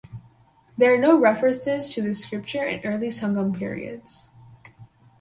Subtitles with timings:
[0.79, 4.31] There are no references to this scripture in early sangam periods.